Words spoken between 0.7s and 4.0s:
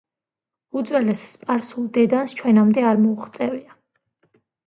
უძველეს სპარსულ დედანს ჩვენამდე არ მოუღწევია.